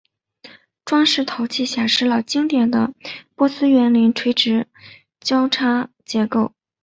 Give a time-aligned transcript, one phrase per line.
[0.83, 2.91] 装饰陶器显示了经典的
[3.35, 4.65] 波斯园林垂直
[5.19, 6.53] 交叉式结构。